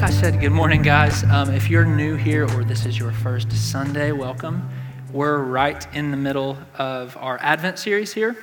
[0.00, 1.24] Like I said, good morning, guys.
[1.24, 4.66] Um, if you're new here or this is your first Sunday, welcome.
[5.12, 8.34] We're right in the middle of our Advent series here.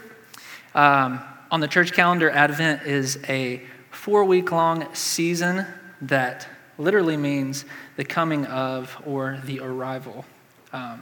[0.75, 5.65] Um, on the church calendar, Advent is a four week long season
[6.01, 7.65] that literally means
[7.95, 10.25] the coming of or the arrival.
[10.71, 11.01] Um,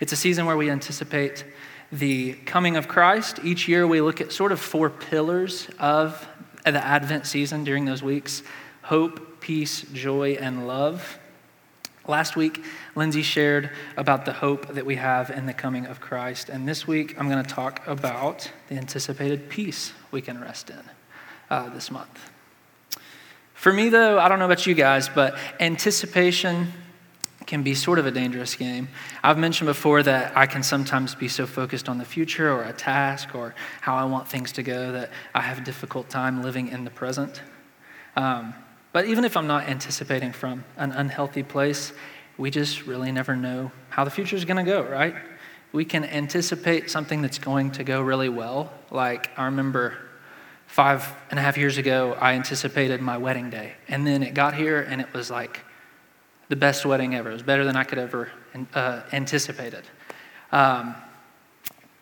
[0.00, 1.46] it's a season where we anticipate
[1.90, 3.40] the coming of Christ.
[3.42, 6.28] Each year we look at sort of four pillars of
[6.66, 8.42] the Advent season during those weeks
[8.82, 11.18] hope, peace, joy, and love.
[12.06, 16.48] Last week, Lindsay shared about the hope that we have in the coming of Christ.
[16.48, 20.80] And this week, I'm going to talk about the anticipated peace we can rest in
[21.50, 22.30] uh, this month.
[23.52, 26.72] For me, though, I don't know about you guys, but anticipation
[27.48, 28.88] can be sort of a dangerous game.
[29.22, 32.72] I've mentioned before that I can sometimes be so focused on the future or a
[32.72, 36.68] task or how I want things to go that I have a difficult time living
[36.68, 37.42] in the present.
[38.16, 38.54] Um,
[38.92, 41.92] but even if I'm not anticipating from an unhealthy place,
[42.36, 45.14] we just really never know how the future is going to go, right?
[45.72, 48.72] We can anticipate something that's going to go really well.
[48.90, 49.98] Like, I remember
[50.66, 53.74] five and a half years ago, I anticipated my wedding day.
[53.88, 55.60] And then it got here and it was like
[56.48, 57.30] the best wedding ever.
[57.30, 58.30] It was better than I could ever
[58.74, 59.84] uh, anticipate it.
[60.52, 60.94] Um,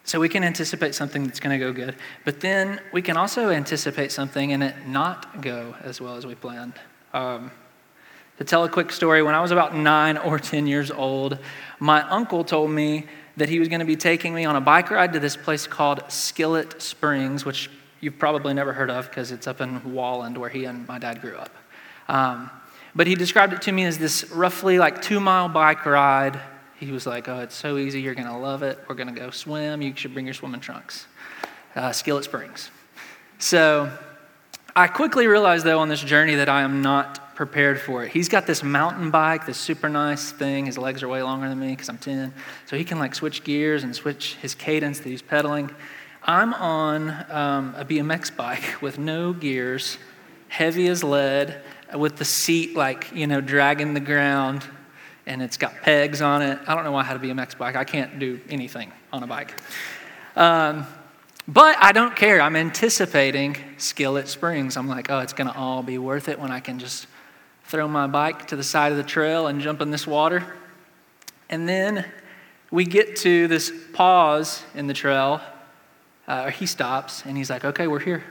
[0.07, 3.51] so we can anticipate something that's going to go good, but then we can also
[3.51, 6.75] anticipate something and it not go as well as we planned.
[7.13, 7.51] Um,
[8.39, 11.39] to tell a quick story, when I was about nine or 10 years old,
[11.81, 13.07] my uncle told me
[13.37, 15.67] that he was going to be taking me on a bike ride to this place
[15.67, 17.69] called Skillet Springs, which
[18.01, 21.21] you've probably never heard of because it's up in Walland where he and my dad
[21.21, 21.51] grew up.
[22.09, 22.51] Um,
[22.95, 26.41] but he described it to me as this roughly like two mile bike ride.
[26.79, 28.01] He was like, Oh, it's so easy.
[28.01, 28.79] You're going to love it.
[28.89, 29.83] We're going to go swim.
[29.83, 31.07] You should bring your swimming trunks.
[31.75, 32.71] Uh, Skillet Springs.
[33.39, 33.91] So
[34.75, 38.13] I quickly realized, though, on this journey that I am not prepared for it.
[38.13, 40.67] He's got this mountain bike, this super nice thing.
[40.67, 42.33] His legs are way longer than me because I'm 10.
[42.65, 45.71] So he can like switch gears and switch his cadence that he's pedaling.
[46.23, 49.99] I'm on um, a BMX bike with no gears,
[50.49, 51.63] heavy as lead,
[51.95, 54.65] with the seat like, you know, dragging the ground
[55.27, 56.59] and it's got pegs on it.
[56.67, 57.77] I don't know why I had a BMX bike.
[57.77, 59.55] I can't do anything on a bike.
[60.37, 60.87] Um,
[61.49, 62.41] but I don't care.
[62.41, 64.77] I'm anticipating Skillet Springs.
[64.77, 67.07] I'm like, oh, it's going to all be worth it when I can just
[67.65, 70.45] throw my bike to the side of the trail and jump in this water.
[71.49, 72.05] And then
[72.71, 75.41] we get to this pause in the trail.
[76.27, 78.25] Uh, he stops and he's like, okay, we're here.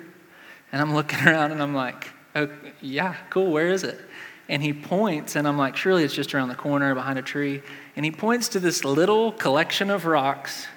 [0.72, 2.50] And I'm looking around and I'm like, oh,
[2.82, 4.00] yeah, cool, where is it?
[4.48, 7.64] And he points, and I'm like, surely it's just around the corner behind a tree.
[7.96, 10.68] And he points to this little collection of rocks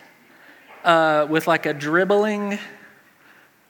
[0.84, 2.58] uh, with like a dribbling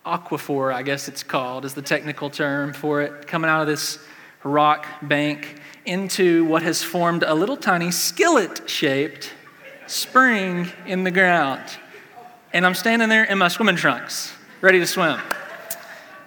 [0.06, 3.98] aquifer, I guess it's called, is the technical term for it, coming out of this
[4.44, 9.32] rock bank into what has formed a little tiny skillet shaped
[9.86, 11.62] spring in the ground.
[12.52, 15.20] And I'm standing there in my swimming trunks, ready to swim.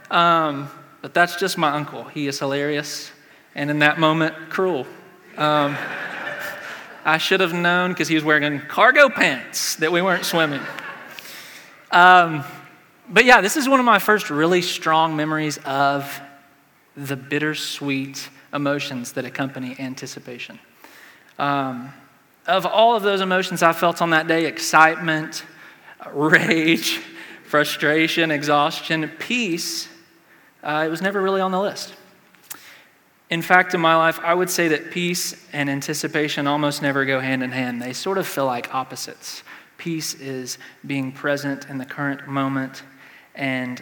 [0.10, 0.70] Um,
[1.02, 2.04] but that's just my uncle.
[2.04, 3.12] He is hilarious,
[3.56, 4.86] and in that moment, cruel.
[5.38, 5.78] Um,
[7.04, 10.62] I should have known because he was wearing cargo pants that we weren't swimming.
[11.92, 12.44] Um,
[13.10, 16.22] but yeah, this is one of my first really strong memories of
[16.96, 20.60] the bittersweet emotions that accompany anticipation.
[21.40, 21.92] Um,
[22.48, 25.44] of all of those emotions I felt on that day excitement,
[26.12, 27.00] rage,
[27.46, 29.88] frustration, exhaustion, peace
[30.64, 31.96] uh, it was never really on the list.
[33.32, 37.22] In fact, in my life, I would say that peace and anticipation almost never go
[37.22, 37.82] hand in hand.
[37.82, 39.44] They sort of feel like opposites.
[39.78, 42.84] Peace is being present in the current moment,
[43.34, 43.82] and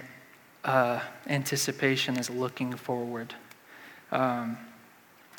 [0.63, 3.33] uh, anticipation is looking forward.
[4.11, 4.55] Um,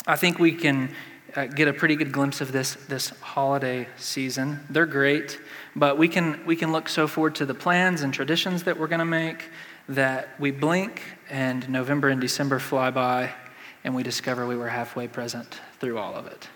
[0.08, 0.90] I think we can
[1.36, 4.58] uh, get a pretty good glimpse of this this holiday season.
[4.70, 5.40] They're great,
[5.76, 8.88] but we can we can look so forward to the plans and traditions that we're
[8.88, 9.44] going to make
[9.88, 13.30] that we blink and November and December fly by
[13.85, 16.49] and we discover we were halfway present through all of it.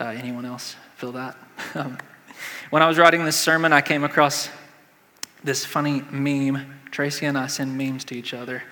[0.00, 1.36] Uh, anyone else feel that?
[1.74, 1.98] Um,
[2.68, 4.50] when I was writing this sermon, I came across
[5.42, 6.74] this funny meme.
[6.90, 8.62] Tracy and I send memes to each other.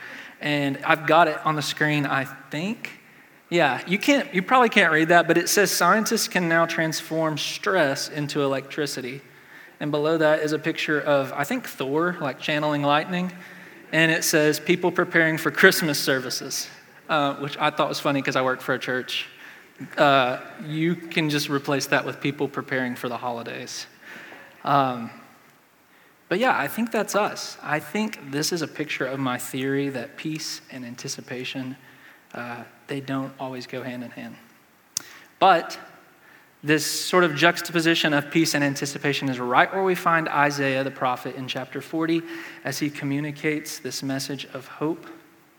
[0.40, 3.00] And I've got it on the screen, I think.
[3.50, 7.38] Yeah, you can't you probably can't read that, but it says scientists can now transform
[7.38, 9.20] stress into electricity.
[9.80, 13.32] And below that is a picture of I think Thor like channeling lightning.
[13.92, 16.68] And it says people preparing for Christmas services,
[17.08, 19.26] uh, which I thought was funny because I work for a church.
[19.96, 23.86] Uh, you can just replace that with people preparing for the holidays.
[24.64, 25.10] Um,
[26.28, 27.58] but yeah, I think that's us.
[27.62, 31.76] I think this is a picture of my theory that peace and anticipation,
[32.32, 34.36] uh, they don't always go hand in hand.
[35.38, 35.78] But
[36.62, 40.90] this sort of juxtaposition of peace and anticipation is right where we find Isaiah the
[40.90, 42.22] prophet in chapter 40
[42.64, 45.06] as he communicates this message of hope,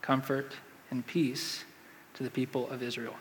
[0.02, 0.56] comfort,
[0.92, 1.64] and peace
[2.16, 3.16] to the people of Israel.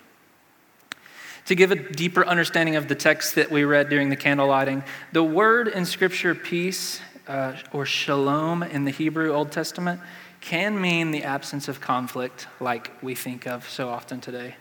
[1.47, 4.83] To give a deeper understanding of the text that we read during the candle lighting,
[5.13, 10.01] the word in Scripture, peace, uh, or shalom in the Hebrew Old Testament,
[10.41, 14.57] can mean the absence of conflict, like we think of so often today.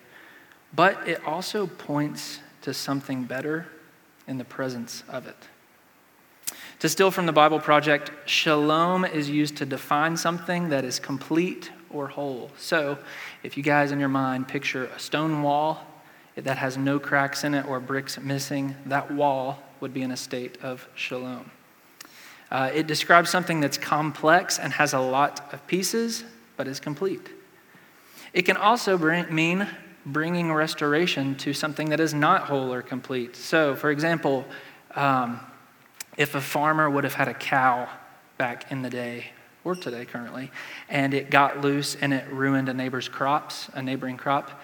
[0.76, 3.68] But it also points to something better
[4.28, 5.38] in the presence of it.
[6.80, 11.72] To steal from the Bible Project, shalom is used to define something that is complete
[11.94, 12.50] or whole.
[12.58, 12.98] So,
[13.44, 15.86] if you guys in your mind picture a stone wall
[16.36, 20.18] that has no cracks in it or bricks missing, that wall would be in a
[20.18, 21.52] state of shalom.
[22.50, 26.24] Uh, it describes something that's complex and has a lot of pieces,
[26.56, 27.30] but is complete.
[28.32, 29.68] It can also bring, mean
[30.06, 33.36] bringing restoration to something that is not whole or complete.
[33.36, 34.46] So, for example,
[34.96, 35.40] um,
[36.18, 37.90] if a farmer would have had a cow
[38.38, 39.32] back in the day,
[39.64, 40.52] or today currently,
[40.90, 44.62] and it got loose and it ruined a neighbor's crops, a neighboring crop,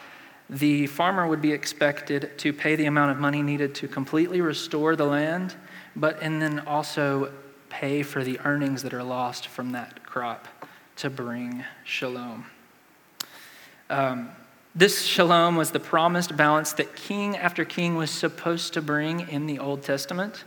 [0.50, 4.96] the farmer would be expected to pay the amount of money needed to completely restore
[4.96, 5.56] the land,
[5.96, 7.32] but and then also
[7.70, 10.48] pay for the earnings that are lost from that crop
[10.96, 12.46] to bring shalom.
[13.92, 14.30] Um,
[14.76, 19.46] this shalom was the promised balance that king after king was supposed to bring in
[19.46, 20.46] the Old Testament.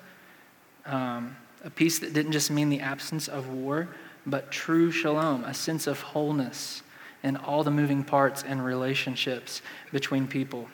[0.85, 3.89] Um, a peace that didn't just mean the absence of war,
[4.27, 6.83] but true shalom, a sense of wholeness
[7.23, 10.69] in all the moving parts and relationships between people.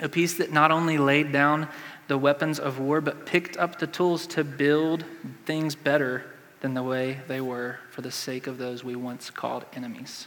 [0.00, 1.68] A peace that not only laid down
[2.08, 5.04] the weapons of war, but picked up the tools to build
[5.44, 6.24] things better
[6.60, 10.26] than the way they were for the sake of those we once called enemies.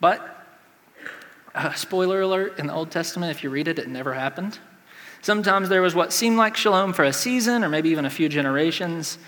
[0.00, 0.44] But
[1.54, 4.58] uh, spoiler alert in the Old Testament, if you read it, it never happened.
[5.20, 8.28] Sometimes there was what seemed like shalom for a season or maybe even a few
[8.28, 9.18] generations,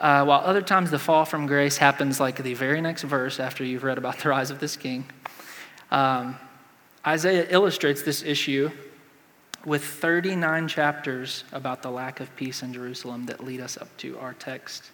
[0.00, 3.64] uh, while other times the fall from grace happens like the very next verse after
[3.64, 5.04] you've read about the rise of this king.
[5.90, 6.36] Um,
[7.06, 8.70] Isaiah illustrates this issue
[9.64, 14.18] with 39 chapters about the lack of peace in Jerusalem that lead us up to
[14.18, 14.90] our text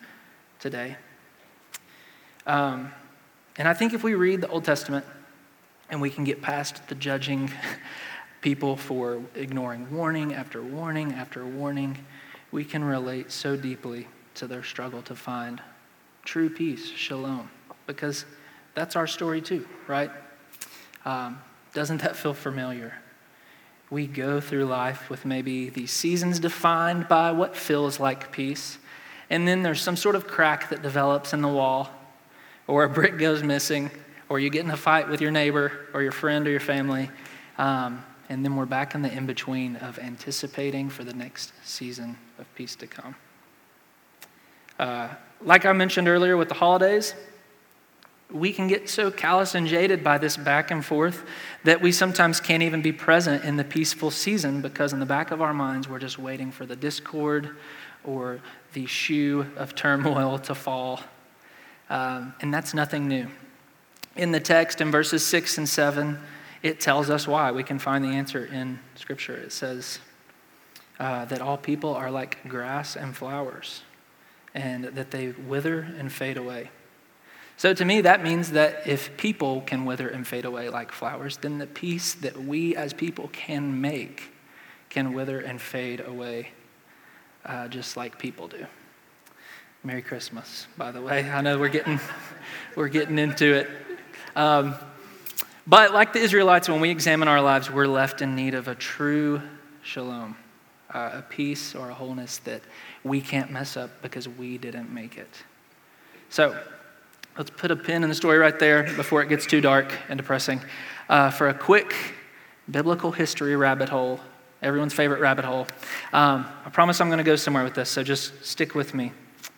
[0.59, 0.97] today.
[2.47, 2.93] Um,
[3.57, 5.05] and I think if we read the Old Testament,
[5.89, 7.51] and we can get past the judging
[8.41, 11.97] people for ignoring warning after warning after warning.
[12.51, 15.61] We can relate so deeply to their struggle to find
[16.25, 17.51] true peace, shalom,
[17.87, 18.25] because
[18.75, 20.11] that's our story too, right?
[21.05, 21.41] Um,
[21.73, 22.95] doesn't that feel familiar?
[23.91, 28.79] We go through life with maybe these seasons defined by what feels like peace,
[29.31, 31.91] and then there's some sort of crack that develops in the wall,
[32.67, 33.91] or a brick goes missing,
[34.29, 37.11] or you get in a fight with your neighbor or your friend or your family.
[37.59, 42.17] Um, and then we're back in the in between of anticipating for the next season
[42.39, 43.15] of peace to come.
[44.79, 45.09] Uh,
[45.43, 47.15] like I mentioned earlier with the holidays,
[48.31, 51.25] we can get so callous and jaded by this back and forth
[51.65, 55.31] that we sometimes can't even be present in the peaceful season because in the back
[55.31, 57.51] of our minds we're just waiting for the discord
[58.05, 58.41] or
[58.73, 61.01] the shoe of turmoil to fall.
[61.89, 63.29] Um, and that's nothing new.
[64.17, 66.19] In the text, in verses 6 and 7,
[66.63, 67.53] it tells us why.
[67.53, 69.37] We can find the answer in Scripture.
[69.37, 70.01] It says
[70.99, 73.83] uh, that all people are like grass and flowers,
[74.57, 76.71] and that they wither and fade away.
[77.59, 81.37] So, to me, that means that if people can wither and fade away like flowers,
[81.37, 84.33] then the peace that we as people can make
[84.91, 86.51] can wither and fade away
[87.45, 88.67] uh, just like people do.
[89.85, 91.31] Merry Christmas, by the way.
[91.31, 92.01] I know we're getting,
[92.77, 93.71] we're getting into it.
[94.35, 94.75] Um,
[95.67, 98.75] but like the Israelites, when we examine our lives, we're left in need of a
[98.75, 99.41] true
[99.83, 100.37] shalom,
[100.97, 102.63] uh, a peace or a wholeness that
[103.05, 105.29] we can't mess up because we didn't make it.
[106.31, 106.59] So
[107.37, 110.17] let's put a pin in the story right there before it gets too dark and
[110.17, 110.61] depressing
[111.11, 111.95] uh, for a quick
[112.71, 114.19] biblical history rabbit hole,
[114.63, 115.67] everyone's favorite rabbit hole.
[116.15, 119.13] Um, I promise I'm going to go somewhere with this, so just stick with me.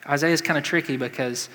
[0.08, 1.48] Isaiah is kind of tricky because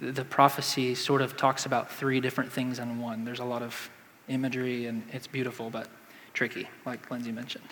[0.00, 3.24] the prophecy sort of talks about three different things in one.
[3.24, 3.90] There's a lot of
[4.28, 5.88] imagery and it's beautiful, but
[6.32, 7.68] tricky, like Lindsay mentioned.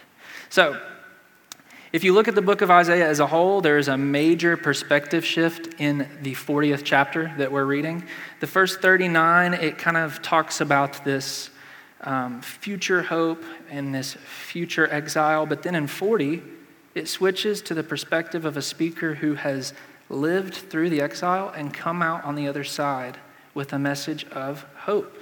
[0.50, 0.80] So,
[1.90, 4.58] if you look at the book of Isaiah as a whole, there is a major
[4.58, 8.04] perspective shift in the 40th chapter that we're reading.
[8.40, 11.48] The first 39, it kind of talks about this
[12.02, 15.46] um, future hope and this future exile.
[15.46, 16.42] But then in 40,
[16.94, 19.72] it switches to the perspective of a speaker who has
[20.10, 23.16] lived through the exile and come out on the other side
[23.54, 25.18] with a message of hope.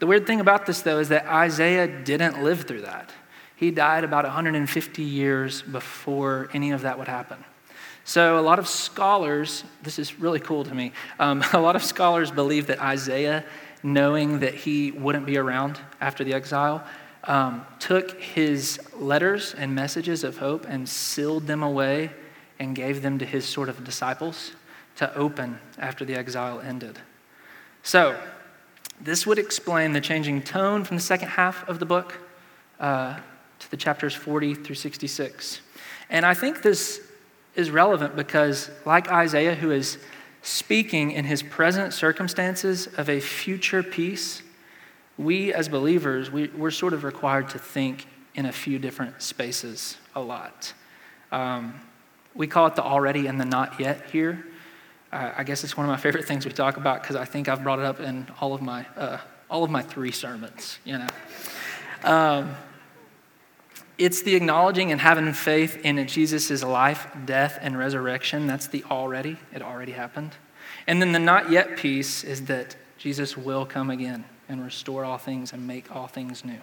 [0.00, 3.12] The weird thing about this, though, is that Isaiah didn't live through that.
[3.60, 7.44] He died about 150 years before any of that would happen.
[8.04, 11.84] So, a lot of scholars, this is really cool to me, um, a lot of
[11.84, 13.44] scholars believe that Isaiah,
[13.82, 16.82] knowing that he wouldn't be around after the exile,
[17.24, 22.12] um, took his letters and messages of hope and sealed them away
[22.58, 24.52] and gave them to his sort of disciples
[24.96, 26.98] to open after the exile ended.
[27.82, 28.18] So,
[29.02, 32.14] this would explain the changing tone from the second half of the book
[32.80, 33.18] uh,
[33.60, 35.60] to the chapters 40 through 66.
[36.08, 37.00] And I think this
[37.54, 39.98] is relevant because, like Isaiah, who is
[40.42, 44.42] speaking in his present circumstances of a future peace,
[45.18, 49.98] we as believers, we, are sort of required to think in a few different spaces
[50.14, 50.72] a lot.
[51.30, 51.80] Um,
[52.34, 54.46] we call it the already and the not yet here.
[55.12, 57.48] Uh, I guess it's one of my favorite things we talk about because I think
[57.48, 59.18] I've brought it up in all of my, uh,
[59.50, 61.08] all of my three sermons, you know.
[62.04, 62.54] Um,
[64.00, 68.46] it's the acknowledging and having faith in Jesus' life, death, and resurrection.
[68.46, 69.36] That's the already.
[69.52, 70.32] It already happened.
[70.86, 75.18] And then the not yet piece is that Jesus will come again and restore all
[75.18, 76.60] things and make all things new.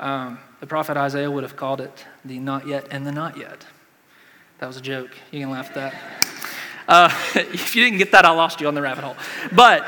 [0.00, 3.66] Um, the prophet Isaiah would have called it the not yet and the not yet.
[4.58, 5.10] That was a joke.
[5.30, 5.94] You can laugh at that.
[6.88, 9.16] Uh, if you didn't get that, I lost you on the rabbit hole.
[9.52, 9.86] But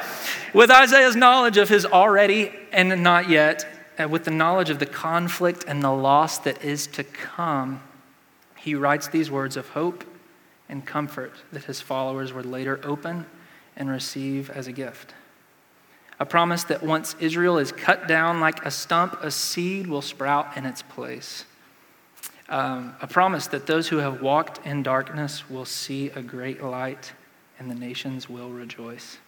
[0.53, 3.67] with Isaiah's knowledge of his already and not yet,
[3.99, 7.83] with the knowledge of the conflict and the loss that is to come,
[8.57, 10.05] he writes these words of hope
[10.69, 13.27] and comfort that his followers would later open
[13.77, 15.15] and receive as a gift.
[16.19, 20.57] A promise that once Israel is cut down like a stump, a seed will sprout
[20.57, 21.45] in its place.
[22.49, 27.13] Um, a promise that those who have walked in darkness will see a great light
[27.59, 29.19] and the nations will rejoice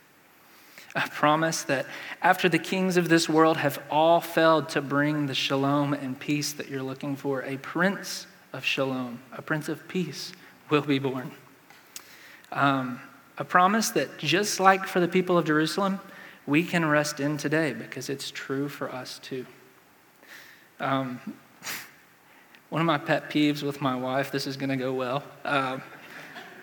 [0.95, 1.87] a promise that
[2.23, 6.52] after the kings of this world have all failed to bring the shalom and peace
[6.55, 10.33] that you're looking for, a prince of shalom, a prince of peace,
[10.71, 11.31] will be born.
[12.52, 13.00] Um,
[13.38, 16.00] a promise that just like for the people of Jerusalem,
[16.47, 19.45] we can rest in today because it's true for us too.
[20.81, 21.21] Um,
[22.71, 25.23] one of my pet peeves with my wife, this is going to go well.
[25.45, 25.78] Uh,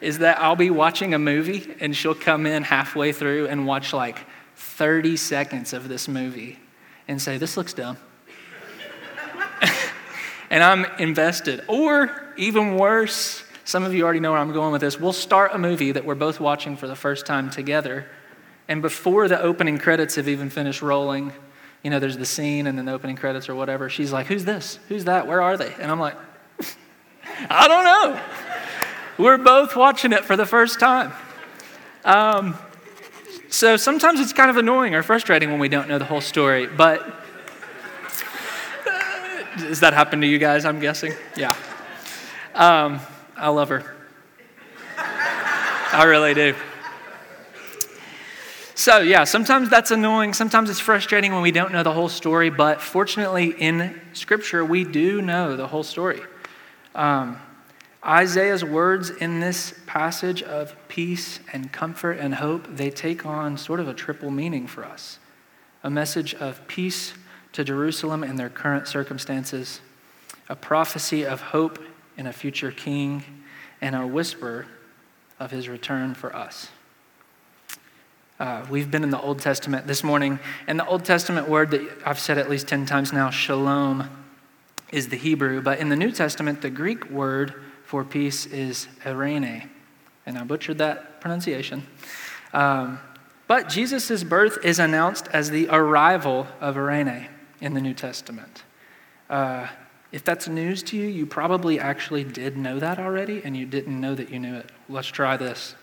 [0.03, 3.93] is that I'll be watching a movie and she'll come in halfway through and watch
[3.93, 4.19] like
[4.55, 6.59] 30 seconds of this movie
[7.07, 7.97] and say, This looks dumb.
[10.49, 11.63] and I'm invested.
[11.67, 14.99] Or even worse, some of you already know where I'm going with this.
[14.99, 18.05] We'll start a movie that we're both watching for the first time together.
[18.67, 21.31] And before the opening credits have even finished rolling,
[21.81, 23.89] you know, there's the scene and then the opening credits or whatever.
[23.89, 24.79] She's like, Who's this?
[24.89, 25.27] Who's that?
[25.27, 25.73] Where are they?
[25.79, 26.17] And I'm like,
[27.49, 28.21] I don't know.
[29.17, 31.13] We're both watching it for the first time.
[32.03, 32.57] Um,
[33.49, 36.65] so sometimes it's kind of annoying or frustrating when we don't know the whole story,
[36.65, 37.01] but
[38.87, 41.13] uh, does that happen to you guys, I'm guessing?
[41.37, 41.55] Yeah.
[42.55, 42.99] Um,
[43.37, 43.95] I love her.
[44.97, 46.55] I really do.
[48.73, 50.33] So, yeah, sometimes that's annoying.
[50.33, 54.83] Sometimes it's frustrating when we don't know the whole story, but fortunately, in Scripture, we
[54.83, 56.21] do know the whole story.
[56.95, 57.39] Um,
[58.05, 63.79] Isaiah's words in this passage of peace and comfort and hope, they take on sort
[63.79, 65.19] of a triple meaning for us.
[65.83, 67.13] A message of peace
[67.53, 69.79] to Jerusalem in their current circumstances,
[70.49, 71.79] a prophecy of hope
[72.17, 73.23] in a future king,
[73.79, 74.65] and a whisper
[75.39, 76.69] of his return for us.
[78.39, 81.81] Uh, we've been in the Old Testament this morning, and the Old Testament word that
[82.05, 84.09] I've said at least 10 times now, shalom,
[84.91, 87.53] is the Hebrew, but in the New Testament, the Greek word
[87.93, 89.69] for peace is eirene.
[90.25, 91.85] And I butchered that pronunciation.
[92.51, 92.99] Um,
[93.47, 97.27] but Jesus' birth is announced as the arrival of eirene
[97.61, 98.63] in the New Testament.
[99.29, 99.67] Uh,
[100.11, 104.01] if that's news to you, you probably actually did know that already, and you didn't
[104.01, 104.71] know that you knew it.
[104.89, 105.75] Let's try this.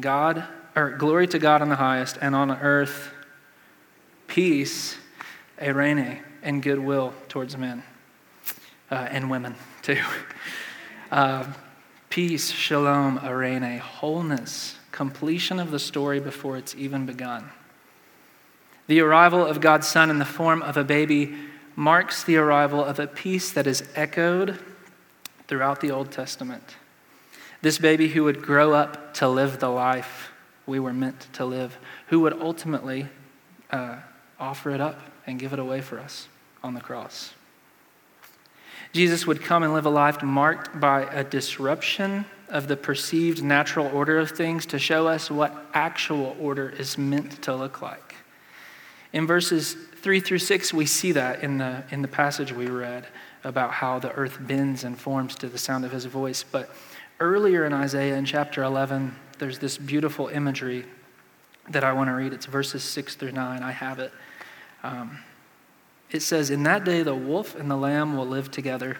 [0.00, 0.44] God,
[0.74, 3.12] or glory to God in the highest, and on earth,
[4.26, 4.96] peace,
[5.60, 7.82] eirene, and goodwill towards men
[8.90, 10.00] uh, and women too.
[11.12, 11.44] Uh,
[12.08, 17.50] peace, shalom, eirene, wholeness, completion of the story before it's even begun.
[18.86, 21.36] The arrival of God's Son in the form of a baby
[21.76, 24.58] marks the arrival of a peace that is echoed
[25.48, 26.76] throughout the Old Testament.
[27.60, 30.30] This baby who would grow up to live the life
[30.64, 31.76] we were meant to live,
[32.06, 33.06] who would ultimately
[33.70, 33.96] uh,
[34.40, 36.28] offer it up and give it away for us
[36.64, 37.34] on the cross.
[38.92, 43.86] Jesus would come and live a life marked by a disruption of the perceived natural
[43.86, 48.14] order of things to show us what actual order is meant to look like.
[49.14, 53.06] In verses 3 through 6, we see that in the, in the passage we read
[53.44, 56.42] about how the earth bends and forms to the sound of his voice.
[56.42, 56.70] But
[57.18, 60.84] earlier in Isaiah, in chapter 11, there's this beautiful imagery
[61.70, 62.32] that I want to read.
[62.32, 63.62] It's verses 6 through 9.
[63.62, 64.12] I have it.
[64.82, 65.18] Um,
[66.14, 68.98] it says, In that day the wolf and the lamb will live together.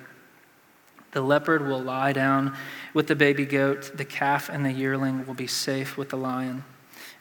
[1.12, 2.56] The leopard will lie down
[2.94, 3.92] with the baby goat.
[3.94, 6.64] The calf and the yearling will be safe with the lion.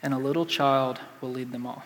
[0.01, 1.83] And a little child will lead them all.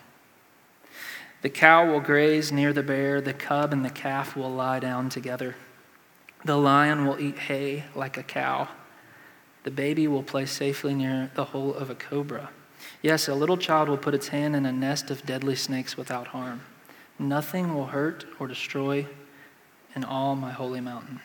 [1.41, 3.21] The cow will graze near the bear.
[3.21, 5.55] The cub and the calf will lie down together.
[6.43, 8.67] The lion will eat hay like a cow.
[9.63, 12.51] The baby will play safely near the hole of a cobra.
[13.01, 16.27] Yes, a little child will put its hand in a nest of deadly snakes without
[16.27, 16.62] harm.
[17.17, 19.07] Nothing will hurt or destroy
[19.95, 21.22] in all my holy mountain.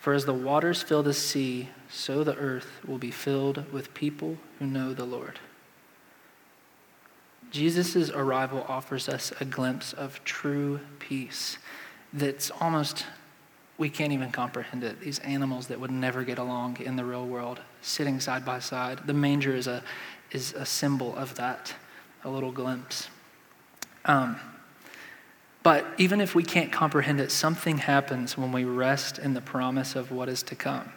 [0.00, 4.38] For as the waters fill the sea, so the earth will be filled with people
[4.58, 5.40] who know the Lord.
[7.50, 11.58] Jesus' arrival offers us a glimpse of true peace
[12.12, 13.06] that's almost,
[13.78, 15.00] we can't even comprehend it.
[15.00, 19.06] These animals that would never get along in the real world, sitting side by side.
[19.06, 19.82] The manger is a,
[20.32, 21.74] is a symbol of that,
[22.24, 23.08] a little glimpse.
[24.04, 24.38] Um,
[25.66, 29.96] but even if we can't comprehend it, something happens when we rest in the promise
[29.96, 30.92] of what is to come.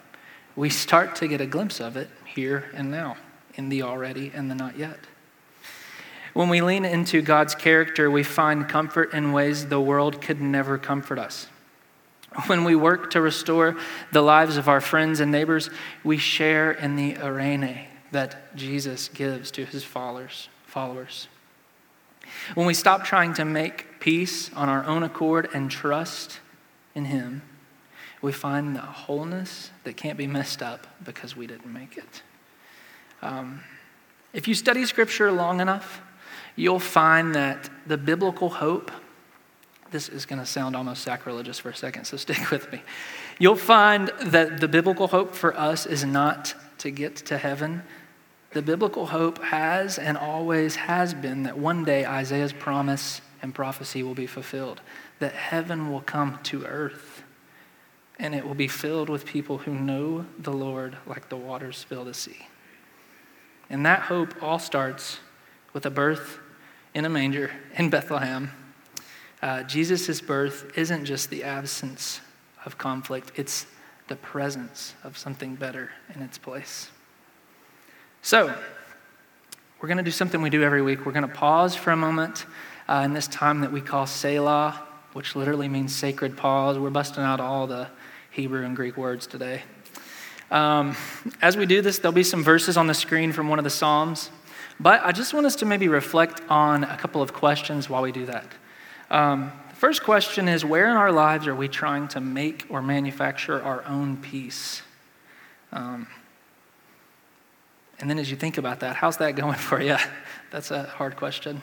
[0.55, 3.17] We start to get a glimpse of it here and now,
[3.55, 4.99] in the already and the not yet.
[6.35, 10.77] When we lean into God's character, we find comfort in ways the world could never
[10.77, 11.47] comfort us.
[12.45, 13.75] When we work to restore
[14.11, 15.71] the lives of our friends and neighbors,
[16.03, 20.47] we share in the eirene that Jesus gives to his followers.
[20.67, 21.27] followers.
[22.55, 26.39] When we stop trying to make peace on our own accord and trust
[26.95, 27.41] in Him,
[28.21, 32.21] we find the wholeness that can't be messed up because we didn't make it.
[33.21, 33.61] Um,
[34.33, 36.01] if you study Scripture long enough,
[36.55, 38.91] you'll find that the biblical hope,
[39.91, 42.81] this is going to sound almost sacrilegious for a second, so stick with me.
[43.39, 47.83] You'll find that the biblical hope for us is not to get to heaven,
[48.51, 54.03] the biblical hope has and always has been that one day Isaiah's promise and prophecy
[54.03, 54.81] will be fulfilled,
[55.19, 57.23] that heaven will come to earth,
[58.17, 62.03] and it will be filled with people who know the Lord like the waters fill
[62.03, 62.47] the sea.
[63.69, 65.19] And that hope all starts
[65.73, 66.39] with a birth
[66.93, 68.51] in a manger in Bethlehem.
[69.41, 72.19] Uh, Jesus' birth isn't just the absence
[72.65, 73.67] of conflict, it's
[74.07, 76.89] the presence of something better in its place.
[78.21, 78.53] So,
[79.79, 81.05] we're going to do something we do every week.
[81.05, 82.45] We're going to pause for a moment
[82.89, 86.77] uh, in this time that we call Selah, which literally means sacred pause.
[86.77, 87.87] We're busting out all the
[88.29, 89.63] Hebrew and Greek words today.
[90.51, 90.97] Um,
[91.41, 93.69] as we do this, there'll be some verses on the screen from one of the
[93.69, 94.31] Psalms,
[94.81, 98.11] but I just want us to maybe reflect on a couple of questions while we
[98.11, 98.47] do that.
[99.09, 102.81] Um, the first question is Where in our lives are we trying to make or
[102.81, 104.81] manufacture our own peace?
[105.71, 106.07] Um,
[107.99, 109.97] and then as you think about that, how's that going for you?
[110.51, 111.61] That's a hard question.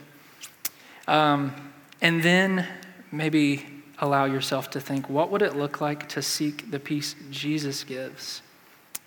[1.09, 1.55] Um,
[2.01, 2.66] and then
[3.11, 3.64] maybe
[3.99, 8.42] allow yourself to think what would it look like to seek the peace Jesus gives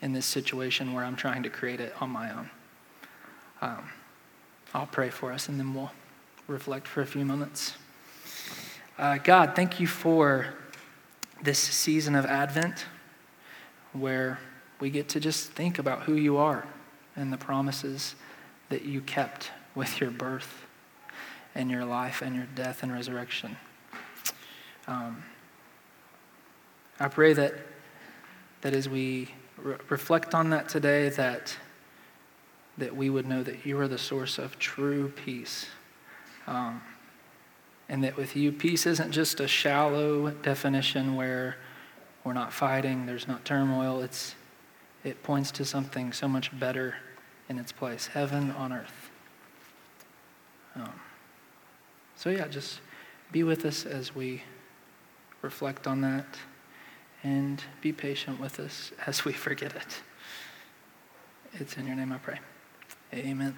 [0.02, 2.50] in this situation where I'm trying to create it on my own?
[3.62, 3.90] Um,
[4.74, 5.92] I'll pray for us and then we'll
[6.48, 7.74] reflect for a few moments.
[8.98, 10.48] Uh, God, thank you for
[11.44, 12.86] this season of Advent
[13.94, 14.40] where
[14.80, 16.66] we get to just think about who you are
[17.20, 18.16] and the promises
[18.70, 20.66] that you kept with your birth
[21.56, 23.58] and your life and your death and resurrection.
[24.88, 25.24] Um,
[27.00, 27.54] I pray that,
[28.62, 31.56] that as we re- reflect on that today, that,
[32.78, 35.68] that we would know that you are the source of true peace.
[36.48, 36.82] Um,
[37.88, 41.58] and that with you, peace isn't just a shallow definition where
[42.24, 44.02] we're not fighting, there's not turmoil.
[44.02, 44.36] It's,
[45.04, 46.96] it points to something so much better
[47.50, 49.10] in its place heaven on earth.
[50.76, 51.00] Um,
[52.16, 52.80] so, yeah, just
[53.32, 54.44] be with us as we
[55.42, 56.38] reflect on that
[57.24, 60.02] and be patient with us as we forget it.
[61.54, 62.40] It's in your name I pray.
[63.14, 63.58] Amen.